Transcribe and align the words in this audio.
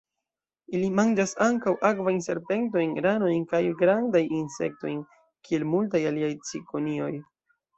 Ili 0.77 0.85
manĝas 0.99 1.33
ankaŭ 1.47 1.73
akvajn 1.89 2.17
serpentojn, 2.27 2.95
ranojn 3.07 3.45
kaj 3.53 3.61
grandajn 3.83 4.35
insektojn, 4.41 4.99
kiel 5.49 5.69
multaj 5.75 6.03
aliaj 6.15 6.33
cikonioj. 6.51 7.13